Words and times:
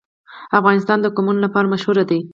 افغانستان 0.59 0.97
د 1.01 1.07
قومونه 1.15 1.39
لپاره 1.45 1.71
مشهور 1.73 1.97
دی. 2.09 2.19